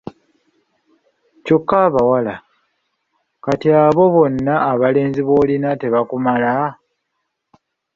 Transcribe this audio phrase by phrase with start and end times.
[1.45, 2.35] Kyokka abawala!
[3.43, 6.53] Kati abo bonna abalenzi b’olina tebakumala?